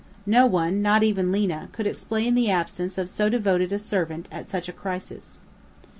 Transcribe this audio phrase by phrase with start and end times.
[0.25, 4.49] No one, not even Lina, could explain the absence of so devoted a servant at
[4.49, 5.41] such a crisis.